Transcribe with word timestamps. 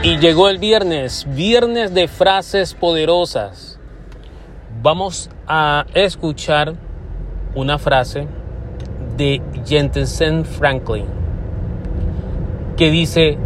Y 0.00 0.18
llegó 0.18 0.48
el 0.48 0.58
viernes, 0.58 1.26
viernes 1.34 1.92
de 1.92 2.06
frases 2.06 2.72
poderosas. 2.72 3.80
Vamos 4.80 5.28
a 5.48 5.86
escuchar 5.92 6.74
una 7.56 7.78
frase 7.78 8.28
de 9.16 9.42
Jensen 9.66 10.44
Franklin 10.44 11.06
que 12.76 12.92
dice, 12.92 13.38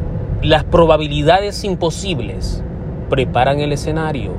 las 0.42 0.62
probabilidades 0.64 1.64
imposibles 1.64 2.62
preparan 3.09 3.60
el 3.60 3.73
escenario 3.73 4.32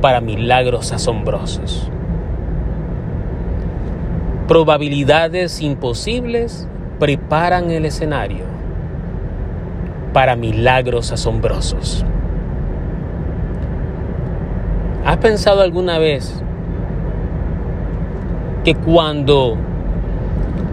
para 0.00 0.20
milagros 0.20 0.90
asombrosos. 0.90 1.88
Probabilidades 4.48 5.60
imposibles 5.60 6.66
preparan 6.98 7.70
el 7.70 7.86
escenario 7.86 8.61
para 10.12 10.36
milagros 10.36 11.12
asombrosos. 11.12 12.04
¿Has 15.04 15.16
pensado 15.16 15.62
alguna 15.62 15.98
vez 15.98 16.42
que 18.64 18.74
cuando 18.74 19.56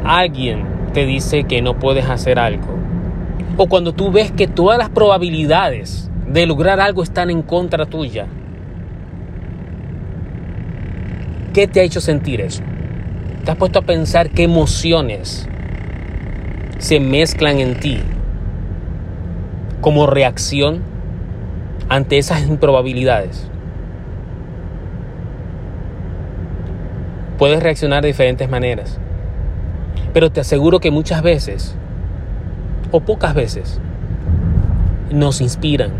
alguien 0.03 0.63
te 0.93 1.05
dice 1.05 1.45
que 1.45 1.61
no 1.61 1.79
puedes 1.79 2.05
hacer 2.09 2.37
algo, 2.37 2.67
o 3.57 3.67
cuando 3.67 3.93
tú 3.93 4.11
ves 4.11 4.31
que 4.31 4.47
todas 4.47 4.77
las 4.77 4.89
probabilidades 4.89 6.09
de 6.27 6.45
lograr 6.45 6.79
algo 6.79 7.01
están 7.01 7.29
en 7.29 7.41
contra 7.41 7.85
tuya, 7.85 8.27
¿qué 11.53 11.67
te 11.67 11.79
ha 11.79 11.83
hecho 11.83 12.01
sentir 12.01 12.41
eso? 12.41 12.61
¿Te 13.43 13.51
has 13.51 13.57
puesto 13.57 13.79
a 13.79 13.81
pensar 13.81 14.29
qué 14.29 14.43
emociones 14.43 15.49
se 16.77 16.99
mezclan 16.99 17.59
en 17.59 17.79
ti 17.79 17.99
como 19.81 20.07
reacción 20.07 20.81
ante 21.87 22.17
esas 22.17 22.47
improbabilidades. 22.47 23.49
Puedes 27.37 27.63
reaccionar 27.63 28.01
de 28.01 28.09
diferentes 28.09 28.49
maneras, 28.49 28.99
pero 30.13 30.29
te 30.29 30.41
aseguro 30.41 30.79
que 30.79 30.91
muchas 30.91 31.21
veces, 31.21 31.75
o 32.91 32.99
pocas 32.99 33.33
veces, 33.33 33.79
nos 35.11 35.39
inspiran. 35.41 35.91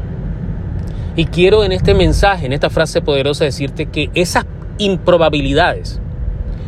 Y 1.15 1.25
quiero 1.25 1.63
en 1.63 1.71
este 1.71 1.93
mensaje, 1.93 2.45
en 2.45 2.53
esta 2.53 2.69
frase 2.69 3.01
poderosa, 3.01 3.45
decirte 3.45 3.85
que 3.85 4.09
esas 4.13 4.45
improbabilidades 4.77 5.99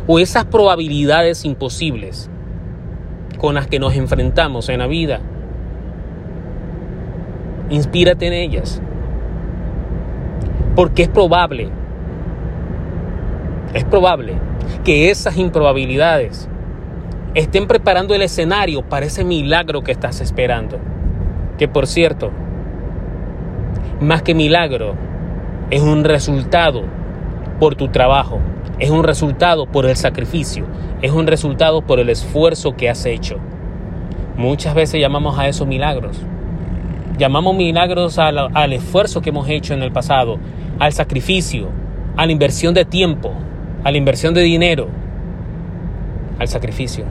o 0.06 0.18
esas 0.18 0.46
probabilidades 0.46 1.44
imposibles 1.44 2.30
con 3.38 3.54
las 3.54 3.66
que 3.66 3.78
nos 3.78 3.94
enfrentamos 3.94 4.68
en 4.68 4.78
la 4.78 4.86
vida 4.86 5.20
Inspírate 7.70 8.26
en 8.26 8.32
ellas. 8.32 8.82
Porque 10.74 11.02
es 11.02 11.08
probable, 11.08 11.68
es 13.74 13.84
probable 13.84 14.34
que 14.84 15.10
esas 15.10 15.36
improbabilidades 15.36 16.48
estén 17.34 17.66
preparando 17.66 18.14
el 18.14 18.22
escenario 18.22 18.82
para 18.82 19.06
ese 19.06 19.24
milagro 19.24 19.82
que 19.82 19.92
estás 19.92 20.20
esperando. 20.20 20.78
Que 21.58 21.68
por 21.68 21.86
cierto, 21.86 22.30
más 24.00 24.22
que 24.22 24.34
milagro, 24.34 24.94
es 25.70 25.80
un 25.80 26.04
resultado 26.04 26.82
por 27.58 27.76
tu 27.76 27.88
trabajo, 27.88 28.40
es 28.78 28.90
un 28.90 29.04
resultado 29.04 29.66
por 29.66 29.86
el 29.86 29.96
sacrificio, 29.96 30.66
es 31.00 31.12
un 31.12 31.26
resultado 31.26 31.82
por 31.82 32.00
el 32.00 32.10
esfuerzo 32.10 32.76
que 32.76 32.90
has 32.90 33.06
hecho. 33.06 33.36
Muchas 34.36 34.74
veces 34.74 35.00
llamamos 35.00 35.38
a 35.38 35.48
eso 35.48 35.64
milagros, 35.64 36.20
Llamamos 37.18 37.54
milagros 37.54 38.18
al, 38.18 38.72
esfuerzo 38.72 39.20
que 39.20 39.30
hemos 39.30 39.48
hecho 39.48 39.74
en 39.74 39.82
el 39.82 39.92
pasado, 39.92 40.38
al 40.78 40.92
sacrificio, 40.92 41.68
a 42.16 42.26
la 42.26 42.32
inversión 42.32 42.74
de 42.74 42.84
tiempo, 42.84 43.32
a 43.84 43.90
la 43.90 43.98
inversión 43.98 44.32
de 44.34 44.40
dinero, 44.40 44.88
al 46.38 46.48
sacrificio. 46.48 47.04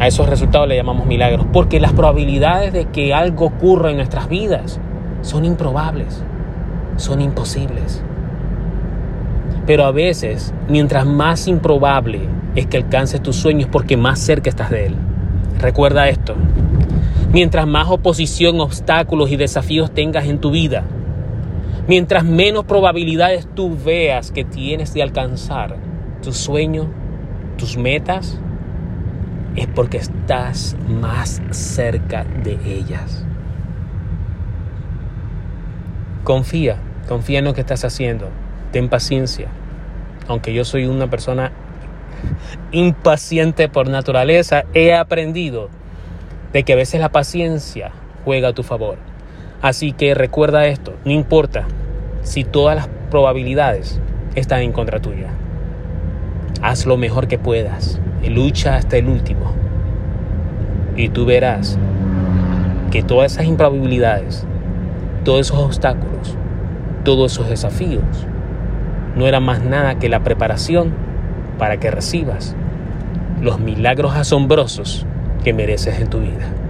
A 0.00 0.08
esos 0.08 0.28
resultados 0.28 0.68
le 0.68 0.76
llamamos 0.76 1.06
milagros, 1.06 1.46
porque 1.52 1.78
las 1.78 1.92
probabilidades 1.92 2.72
de 2.72 2.86
que 2.86 3.14
algo 3.14 3.46
ocurra 3.46 3.90
en 3.90 3.96
nuestras 3.96 4.28
vidas 4.28 4.80
son 5.22 5.44
improbables, 5.44 6.22
son 6.96 7.20
imposibles. 7.20 8.02
Pero 9.66 9.84
a 9.84 9.92
veces, 9.92 10.52
mientras 10.68 11.06
más 11.06 11.46
improbable 11.46 12.28
es 12.54 12.66
que 12.66 12.76
alcances 12.76 13.22
tus 13.22 13.36
sueños, 13.36 13.68
porque 13.70 13.96
más 13.96 14.18
cerca 14.18 14.50
estás 14.50 14.70
de 14.70 14.86
él. 14.86 14.96
Recuerda 15.58 16.08
esto, 16.08 16.34
Mientras 17.34 17.66
más 17.66 17.88
oposición, 17.88 18.60
obstáculos 18.60 19.28
y 19.28 19.36
desafíos 19.36 19.92
tengas 19.92 20.26
en 20.26 20.38
tu 20.38 20.52
vida, 20.52 20.84
mientras 21.88 22.22
menos 22.22 22.64
probabilidades 22.64 23.48
tú 23.56 23.76
veas 23.76 24.30
que 24.30 24.44
tienes 24.44 24.94
de 24.94 25.02
alcanzar 25.02 25.74
tu 26.22 26.32
sueño, 26.32 26.86
tus 27.58 27.76
metas, 27.76 28.38
es 29.56 29.66
porque 29.66 29.96
estás 29.96 30.76
más 30.86 31.42
cerca 31.50 32.22
de 32.22 32.56
ellas. 32.64 33.26
Confía, 36.22 36.76
confía 37.08 37.40
en 37.40 37.46
lo 37.46 37.54
que 37.54 37.62
estás 37.62 37.84
haciendo. 37.84 38.28
Ten 38.70 38.88
paciencia. 38.88 39.48
Aunque 40.28 40.54
yo 40.54 40.64
soy 40.64 40.86
una 40.86 41.10
persona 41.10 41.50
impaciente 42.70 43.68
por 43.68 43.88
naturaleza, 43.88 44.66
he 44.72 44.94
aprendido 44.94 45.68
de 46.54 46.62
que 46.62 46.72
a 46.72 46.76
veces 46.76 47.00
la 47.00 47.10
paciencia 47.10 47.90
juega 48.24 48.48
a 48.48 48.52
tu 48.52 48.62
favor. 48.62 48.96
Así 49.60 49.92
que 49.92 50.14
recuerda 50.14 50.66
esto, 50.66 50.94
no 51.04 51.10
importa 51.10 51.66
si 52.22 52.44
todas 52.44 52.76
las 52.76 52.88
probabilidades 53.10 54.00
están 54.36 54.60
en 54.60 54.70
contra 54.70 55.00
tuya. 55.00 55.30
Haz 56.62 56.86
lo 56.86 56.96
mejor 56.96 57.26
que 57.26 57.40
puedas 57.40 58.00
y 58.22 58.30
lucha 58.30 58.76
hasta 58.76 58.96
el 58.96 59.08
último. 59.08 59.52
Y 60.96 61.08
tú 61.08 61.26
verás 61.26 61.76
que 62.92 63.02
todas 63.02 63.32
esas 63.32 63.46
improbabilidades, 63.46 64.46
todos 65.24 65.48
esos 65.48 65.58
obstáculos, 65.58 66.36
todos 67.02 67.32
esos 67.32 67.48
desafíos, 67.48 68.04
no 69.16 69.26
eran 69.26 69.42
más 69.42 69.64
nada 69.64 69.98
que 69.98 70.08
la 70.08 70.22
preparación 70.22 70.94
para 71.58 71.78
que 71.78 71.90
recibas 71.90 72.54
los 73.40 73.58
milagros 73.58 74.14
asombrosos 74.14 75.04
que 75.44 75.52
mereces 75.52 76.00
en 76.00 76.08
tu 76.08 76.20
vida. 76.20 76.63